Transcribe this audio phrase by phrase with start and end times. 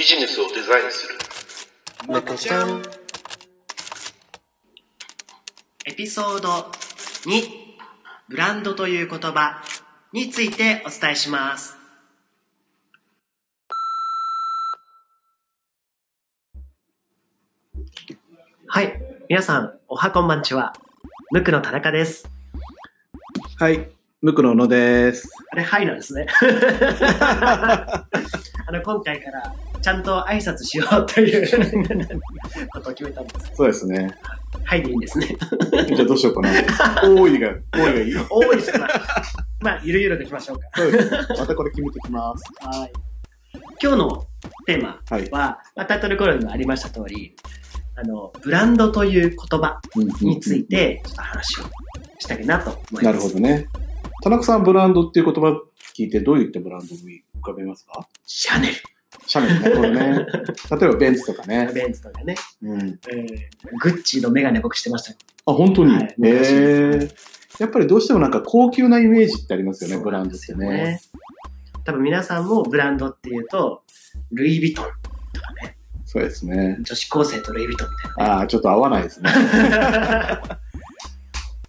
[0.00, 1.14] ビジネスをデザインする。
[2.08, 2.82] むくちゃん。
[5.84, 7.42] エピソード2
[8.30, 9.62] ブランドという言葉
[10.14, 11.76] についてお伝えします。
[18.68, 19.02] はい。
[19.28, 20.72] 皆さんおはこんばんちは。
[21.30, 22.26] むくの田中です。
[23.58, 23.90] はい、
[24.22, 25.28] ムクの小野です。
[25.52, 26.26] あれはいなんですね。
[27.20, 28.06] あ
[28.72, 31.48] の今回からちゃんと挨拶しようという
[32.72, 34.14] ことを決めたんですそうですね。
[34.64, 35.26] はいでいいんですね
[35.88, 36.50] じゃあどうしようかな。
[37.04, 38.26] 多いが、多いがいいよ。
[38.30, 38.88] 多いですまあ、
[39.60, 40.68] まあ、ゆるゆるでいきましょうか。
[40.76, 41.10] そうです。
[41.38, 42.44] またこれ決めてきます。
[42.60, 42.92] はい。
[43.82, 44.26] 今日の
[44.66, 45.30] テーマはい。
[45.30, 47.34] は、まあ、タイトルコールにもありました通り、
[47.96, 49.80] あの、ブランドという言葉
[50.20, 51.64] について、ちょっと話を
[52.18, 53.04] したいなと思います。
[53.04, 53.66] なるほどね。
[54.22, 55.60] 田中さん、ブランドっていう言葉
[55.96, 58.06] 聞いてどういったブランドを浮かべますか？
[58.26, 60.26] シャネシャネルね、これね。
[60.80, 61.70] 例えばベンツとかル、ね。
[61.72, 62.98] ベンツとかね、うん。
[63.08, 63.26] えー
[63.80, 65.16] グッチのメガネ僕してました。
[65.46, 65.94] あ、本当に？
[65.94, 67.10] はいへえ
[67.58, 71.00] やっぱりどうしてもなんか高級なイメージってありますよね、ブランドってね。。
[71.84, 73.82] 多分皆さんもブランドっていうと、
[74.32, 74.84] ルイ・ヴィトン
[75.32, 75.76] とかね、
[76.06, 76.78] そうですね。
[76.80, 78.40] 女子高生とルイ・ヴィトンみたいなね。
[78.40, 79.30] ああ、ちょっと合わないですね。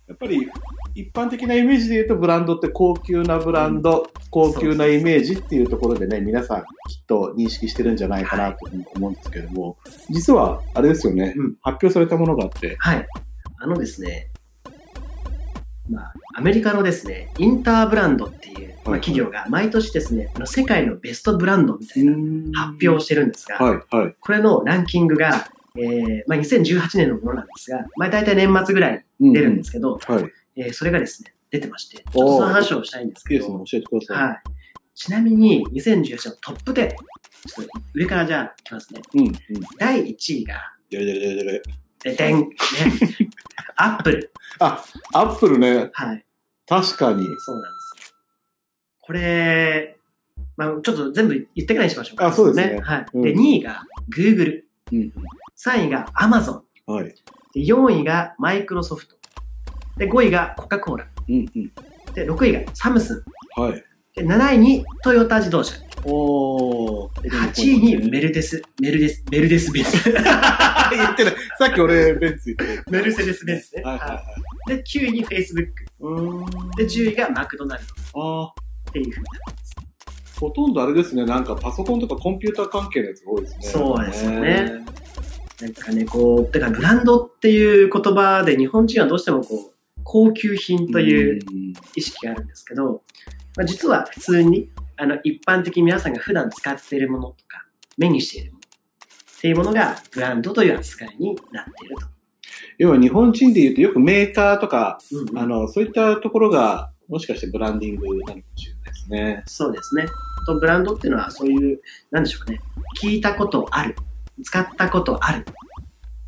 [0.08, 0.50] やっぱり
[0.94, 9.78] 一般的なイメージで言うとブランドって高級なブランド、高級なイメージっていうところでね、皆さんきっと認識してるんじゃないかなというふうに思うんですけども、
[10.10, 11.56] 実はあれですよね、うん。
[11.62, 13.08] 発表されたものがあって、はい。
[13.60, 14.32] あのですね、
[15.90, 22.14] まあ、アメリカのですね、インターブランドっていう、まあ、はい企業が毎年ですね、あの世界のベストブランドみたいな
[22.60, 24.16] 発表をしてるんですが、はい、はい。
[24.20, 25.48] これのランキングが、
[25.78, 30.32] えーまあ、2018年のものなんですが、まあ、大体年末ぐらいうん出るんですけど、はい。
[30.56, 34.24] えーそれがですね、出てまして、ちょっとその話をしたいんですけど、教えてください。
[34.28, 34.42] はい。
[34.94, 39.02] ちなみに、2018年のトップ10、ちょっと上からじゃあいきますね。
[39.14, 39.34] うん、うん。
[39.78, 41.64] 第1位が、でれでれでれでれ
[42.04, 42.50] ででん、ね、
[43.78, 44.32] アップル。
[44.60, 46.26] あ、アップルね、はい。
[46.68, 47.28] 確かに。
[47.40, 48.16] そうなんです。
[49.00, 49.98] これ、
[50.58, 52.28] まあ、ちょっと全部言ってからにしましょうか。
[52.28, 53.06] あそうですねはい。
[53.14, 53.84] うんで、2位が
[54.16, 54.64] Google。
[54.92, 55.14] うん、
[55.58, 56.62] 3位が Amazon。
[56.86, 57.16] はい。
[57.54, 59.16] で4位がマイクロソフト。
[60.02, 61.08] で、5位がコカ・コーラ。
[61.30, 61.72] うん、うん。
[62.16, 63.24] で、6位がサムス
[63.56, 63.62] ン。
[63.62, 63.84] はい。
[64.16, 65.76] で、7位にトヨタ自動車。
[66.06, 67.22] おー。
[67.22, 69.92] で8位にメルデス、メルデス、メルデス・ベンツ。
[70.12, 71.36] 言ってない。
[71.60, 73.84] さっき俺、ベンツ言ってメルセデス・ベンツね。
[73.84, 74.16] はいはいはい。
[74.16, 74.26] はい
[74.78, 75.68] で、9位に Facebook。
[76.00, 78.48] うーんで、10位がマクドナルドああ、
[78.90, 79.62] っていうふうになって
[80.26, 80.40] ます。
[80.40, 83.60] ほとんどあれですね、なんかパソコンとかコンピューター関係のやつが多いですね。
[83.62, 84.84] そうですよね。
[85.62, 89.71] なんかね、こう、だからブランドっていう言葉で日本人はどうしてもこう、
[90.04, 93.04] 高級品といううん意識があるんですけど、
[93.56, 97.66] まあ、実は普通に、あの、一般的に皆さんが普段使っているものとか、
[97.98, 102.08] 目にしているものっていうものがブランドという扱いになっていると。
[102.78, 109.44] 要は日本人で言うとよくメーカーとか、うんうんあの、そういったところが、もしかしてブランディングなのかもしれないですね。
[109.46, 110.08] そうですね。
[110.46, 112.62] とブランドっていうのはそういう、なんでしょうかね、
[113.02, 113.96] 聞いたことある、
[114.44, 115.46] 使ったことある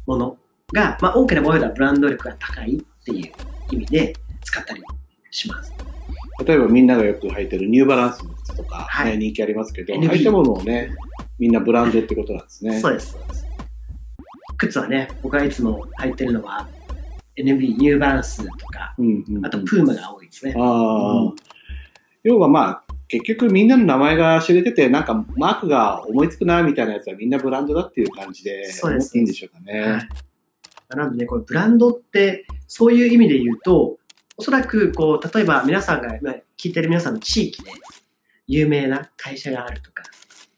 [0.06, 0.38] もの
[0.74, 3.32] が、まあ多ければ多いほどブランド力が高いっていう
[3.74, 4.82] 意味で使ったり
[5.32, 5.74] します。
[6.46, 10.96] 例えばみんながよく履いてるニューバランスの靴とか、はいね人気ありますけど、NB 履いたものをね、
[11.40, 12.80] みんなブランドってことなんですね。
[12.80, 13.18] そうです。
[14.58, 16.68] 靴はね、僕がいつも履いてるのは、
[17.38, 20.54] NB、ニューバランスとか、うんうんうんあとプーマが多いですね。
[20.58, 21.36] ああ、うん
[22.24, 29.82] 要はまあ、結局みんなの名前が知れてて、なんかマークが思いつくなみたいなやつはみんなブランドだっていう感じでそうです思っていいんでしょうかね。
[29.82, 30.10] はい
[30.96, 33.98] なのでね、これブランドって、そういう意味で言うと、
[34.38, 37.72] おそらく、こう、例えば皆さんが、まあ聞いてる皆さんの地域で、
[38.48, 40.04] 有名な会社があるとか、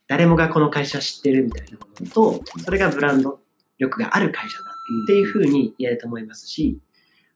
[0.08, 3.40] 誰もがこの会社知ってるみたいなものと、それがブランド
[3.78, 4.66] 力がある会社だ
[5.04, 6.80] っていうふうに言えると思いますし、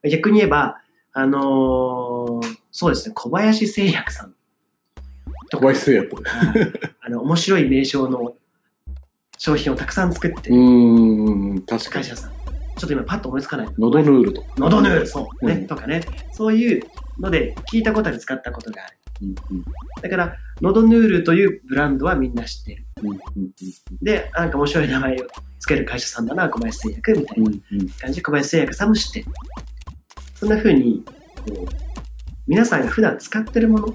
[0.10, 0.82] 逆に言えば、
[1.14, 4.36] あのーそうですね、小林製薬さん
[5.50, 6.24] とか小林製薬。
[6.24, 6.72] はい
[7.02, 8.36] あの、面白い名称の
[9.38, 11.62] 商品をたくさん作ってうる。
[11.90, 12.32] 会社さん。
[12.80, 13.68] ちょっと今パッと思いつかない。
[13.78, 14.48] ノドヌールとか。
[14.58, 16.02] ノドヌール、そう、ね、うんとかね。
[16.32, 16.84] そういう
[17.20, 18.98] ので、聞いたことある、使ったことがある。
[19.22, 19.66] うんうん
[20.02, 22.86] だから、ノドヌールというブランドはみんな知ってる。
[23.04, 23.20] うんうん
[24.02, 25.28] で、なんか面白い名前を
[25.60, 27.52] つける会社さんだな、小林製薬みたいな
[28.00, 29.26] 感じで小林製薬さんも知ってる。
[30.36, 31.68] そんな風に、こう、
[32.48, 33.94] 皆さんが普段使ってるものが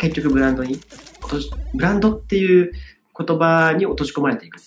[0.00, 0.80] 結局ブランドに
[1.74, 2.72] ブランドっていう
[3.16, 4.58] 言葉に落とし込まれていく。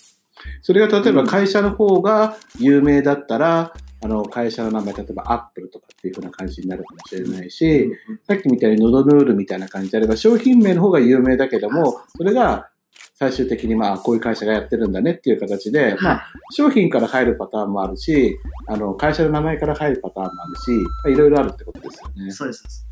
[0.62, 7.92] それが例えば会社の方が有名だったら、あの、会社の名前、例えばアップルとかっていう風な感じになるかもしれないし、
[8.28, 12.70] さっきみたいにノドヌールみたいな感じであれば、商品名の方が有名だけども、それが
[13.16, 18.38] 最終的にまあ、こういう会社がやってるんだねっていう形で、まあ、は商品から入るパターンもあるし、
[18.68, 20.72] あの、会社の名前から入るパターンもあるし、
[21.04, 22.24] まあいろいろあるってことですよい。
[22.24, 22.32] ね。
[22.32, 22.88] そうです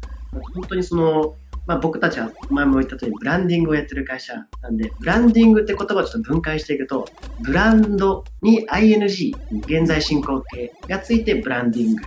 [0.53, 7.07] 本当にその、まあ僕たちは前も言った通りブランディングをやってる会社なんで、ブランディングって言葉をちょっと分解していくと、
[7.41, 9.35] ブランドに ing、
[9.65, 12.03] 現在進行形がついてブランディング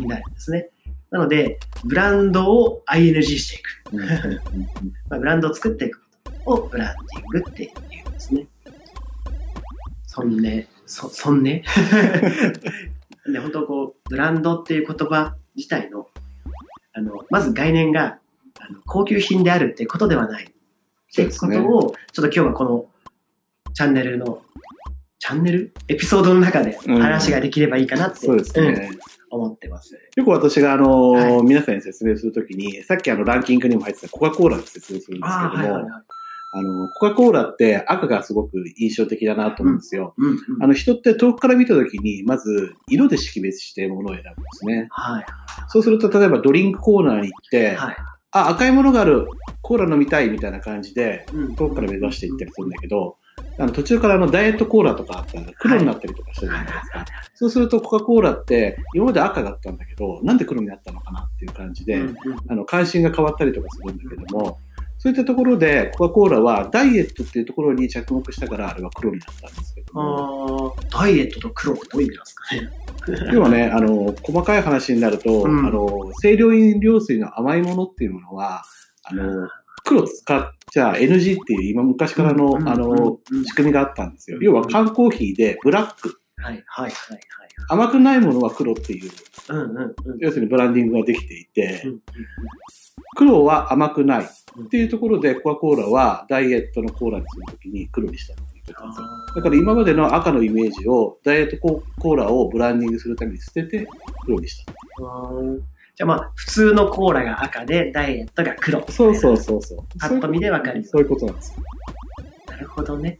[0.00, 0.70] になるんですね。
[1.10, 3.68] なので、ブランドを ing していく。
[5.08, 6.00] まあ、ブランドを作っていく
[6.44, 7.68] ことをブランディングってい
[8.04, 8.46] うんですね。
[10.06, 11.62] そんね、そ、そんね？
[13.32, 16.08] で、本当こう、ブランドっていう言葉自体の、
[16.94, 18.18] あの、まず概念が、
[18.60, 20.44] あの高級品であるっていうことではない。
[20.44, 22.86] っていうことを、ちょっと今日はこの
[23.74, 24.42] チャンネルの、
[25.18, 25.72] チャンネル？
[25.88, 28.68] エピソードの中でうん話ができればいいかなって、そうですね。
[28.68, 28.98] うん
[29.30, 29.94] 思ってます。
[30.16, 36.62] よく私があの、はい皆さんに説明するときに、さっきあのランキングにも入ってたコカ・コーラの説明するんですけども、ああ、あ,、はいはいはい。
[36.64, 40.14] の、コカ・コーラって赤がすごく印象的だなと思うんですよ。
[40.16, 40.38] うん、うん。
[40.62, 44.88] あの人って遠くから見たときに、まず色で識別してものを選ぶんですね。
[44.90, 45.26] はい。
[45.68, 47.96] そうすると、例えばドリンクコーナーに行って、はい。
[48.30, 49.26] あ、赤いものがある、
[49.62, 51.56] コーラ飲みたいみたいな感じで、うん。
[51.56, 53.16] 遠くから目指していったりするんだけど、
[53.58, 57.04] あの途中からあのダイエットコーラとかあったら黒になったりとかしたじゃないですか。
[57.34, 62.02] そうするとコカ・コーラって今まで赤だったんだけど、なんで黒になったのかなっていう感じで、
[62.48, 64.58] あの関心が変わったりとかするんだけども、
[64.98, 72.88] そういったところでコカ・コーラはダイエットっていうところに着目したからあれは黒になったんですけども、あーダイエットと黒ってどういう意味なんですかね。
[73.32, 75.66] 要はね、あの、細かい話になると、うん。
[75.66, 78.64] あの、清涼飲料水の甘いものっていうものは、
[79.04, 79.48] あの、
[79.84, 83.44] 黒使っちゃ NG っていう今昔からの、うんあの、うん。
[83.44, 84.38] 仕組みがあったんですよ。
[84.38, 84.40] う。
[84.40, 86.90] ん要は缶コーヒーでブラック、はいはいはい
[87.70, 89.10] 甘くないものは黒っていう、
[89.48, 89.64] はい。
[89.64, 90.18] うんうんうん。
[90.20, 92.00] 要するにブランディングができていて、うん
[93.16, 99.06] 黒は甘くないっていうところでコカ・コーラはダイエットのコーラにするときに黒にしたっていうことですよ。
[99.36, 103.86] だから今までの赤のイメージを、ダイエットココーラをブランディングするために捨てて
[104.24, 104.72] 黒にした。
[105.02, 105.60] うん
[105.98, 108.80] じゃあまあ、普通のコーラが赤で、ダイエットが黒。
[108.88, 109.78] そうそうそうそう。
[109.98, 111.64] パッと見でわかるよそういうことなんですよ。
[112.48, 113.18] なるほどね。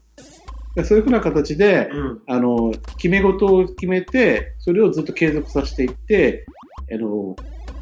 [0.77, 2.23] でそういうふうな形で、うん。
[2.29, 6.47] あの、決め事を決めて、それをずっと継続させていって、
[6.95, 7.35] あの、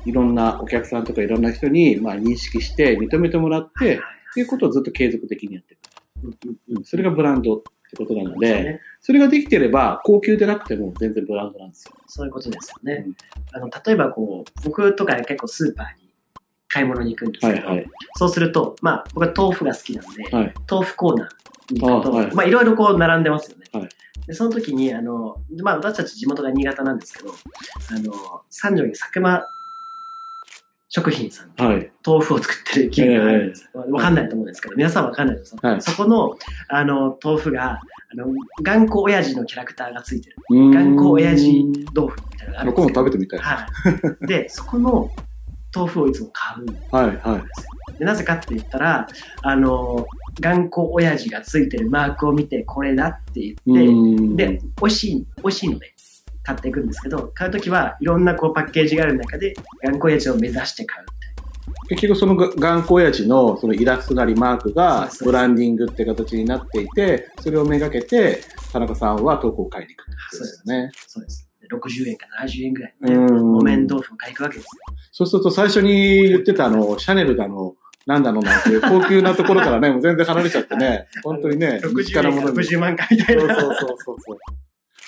[0.07, 3.99] いろんなお客さんとかいろんな人に、まあ、認識して認めてもらって、っ
[4.35, 5.81] ていうことをずっと継続的にやっていく。
[6.23, 6.39] うん
[6.71, 11.93] うんうん、それがブランドってことなので、ねそれができてれば、高級でなくても全然ブランドなんですよ。
[12.09, 13.05] そういうことですよね。
[13.07, 13.17] うん
[13.53, 16.11] あの、例えばこう、僕とか結構スーパーに
[16.69, 17.87] 買い物に行くんですけど、はいはい。
[18.17, 20.55] そうすると、まあ、僕は豆腐が好きなんで、はい。
[20.69, 23.65] 豆腐コーナーに行くと、あはいまあ、いろいろこう並んでますよね。
[23.73, 23.89] はい
[24.27, 28.13] で、その時に、あの、まあ、私たち地元が新潟なんですけど、あの、
[28.51, 29.45] 三条に佐久間
[30.89, 31.91] 食品さんはい。
[32.07, 33.69] 豆腐を作ってる企業があるんです。
[33.75, 36.37] わかんないと思うんですけど、皆さんわかんないです、はいそこの、
[36.69, 37.81] あの、豆腐が、
[38.13, 38.27] あの、
[38.63, 40.37] 頑固親父のキャラクターがついてる。
[40.51, 43.39] 頑頑固親父豆腐みたいなのがあるんです僕も食べてみたい。
[43.41, 43.67] は
[44.23, 44.27] い。
[44.27, 45.11] で、そこの
[45.75, 47.17] 豆腐をいつも買うんですはい、はい。
[47.17, 47.45] よ。
[47.99, 49.09] でなぜかって言ったら、
[49.43, 50.07] あの、
[50.41, 55.93] 頑固親父がついてるマークを見て、これだって言って、でで、美味しい、美味しいので
[56.47, 61.07] 買っていくんですけど、買うときはいろんなこうパッケージがある中で、頑固親父を目指して買う
[61.89, 68.41] 結局そのが頑固親父のそのイラストなりマークがブランディングって形になっていて、それをめがけて、
[68.73, 70.85] 田中さんは投稿を買いに行くってことですよね。
[70.85, 70.91] な。
[71.07, 71.49] そうです。
[71.61, 73.15] で60円か70円ぐらい、ね。
[73.15, 74.71] うん木綿豆腐を買いに行くわけですよ。
[75.11, 77.75] そうすると最初に言ってたあの、シャネルだの、
[78.07, 82.59] なんだのなんていう高級なところからね、もう全然離れちゃってね、 本当にね、身近60円からなものに。
[82.59, 83.43] 60万回みたいな。
[83.43, 84.39] そうそうそうそう。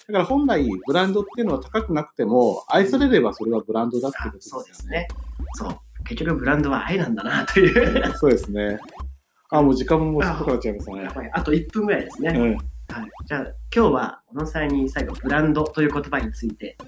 [0.09, 4.69] だから本来ブランドっていうのは高くなくても、愛されればそれはブランドだってことですよそうね。
[4.69, 5.09] ですね。
[5.53, 5.79] そう。
[6.05, 8.13] 結局ブランドは愛なんだなという。
[8.17, 8.81] そうですね。
[9.51, 11.11] あ、もう時間ももう少なくなっちゃいましたねや。
[11.11, 12.31] ばいあと1分ぐらいですね。
[12.31, 12.55] うん。
[12.55, 16.79] はい、じゃあ今日は小野さんに最後ブランドという言葉について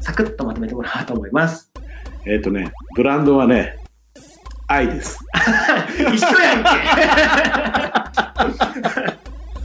[0.00, 1.70] サクッとまとめてもらおうと思います。
[2.24, 3.78] えっ、とね、ブランドはね、
[4.68, 5.18] 愛です。
[6.14, 6.70] 一緒やんけ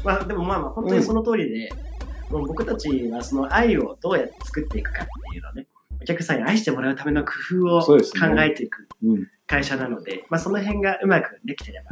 [0.03, 1.73] まあでもまあまあ本当にその通りで、
[2.29, 5.67] もう僕たちはその愛をどうやって作っていくかっていうのをね、
[6.01, 7.97] お客さんに愛してもらうための工夫を考
[8.39, 9.27] えていくうん。
[9.47, 11.89] 会社なので、まあその辺がうまくできてれば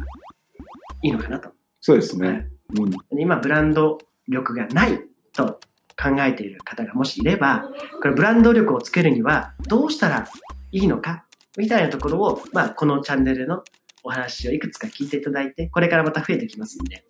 [1.02, 1.50] いいのかなと。
[1.80, 2.48] そうですね。
[2.78, 3.18] うん。
[3.18, 5.00] 今ブランド力がない
[5.32, 5.58] と
[6.00, 7.68] 考えている方がもしいれば、
[8.00, 10.28] これブランド力をつけるにはどうしたら
[10.70, 11.24] いいのか
[11.56, 13.64] みたいなところを、まあ、このチャンネルの
[14.04, 17.04] お話をいくつか聞いていただいて、これからまた増えてきますんで、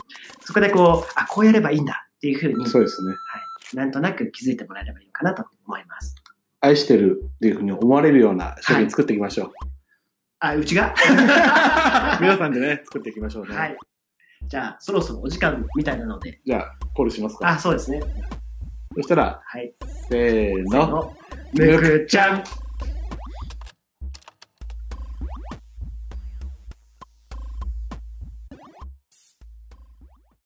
[0.45, 3.11] そこでこう、あ、こうやればいいんだっていうふうに、そうですね。
[3.11, 6.17] はい、なんとなく気づいてもらえればいいのかなと思います。
[6.61, 9.53] 愛してるっていうふうに思われるような商品作っていきましょう。
[10.41, 10.93] あ、うちが？
[12.21, 13.57] 皆さんでね、作っていきましょうね。
[13.57, 13.77] はい。
[14.49, 16.41] じゃあ、そろそろお時間みたいなので。
[16.45, 17.49] じゃあ、コールしますか。
[17.49, 18.01] あ、そうですね。
[18.97, 19.73] そしたら、はい。
[20.09, 21.15] せーの。
[21.55, 21.79] せーの。
[21.79, 22.45] むくちゃん。